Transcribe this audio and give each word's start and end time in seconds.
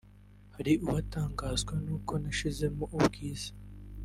Hari 0.55 0.73
uwatangazwa 0.85 1.73
n’uko 1.85 2.11
ntashyizemo 2.21 2.83
ubwiza 2.97 3.51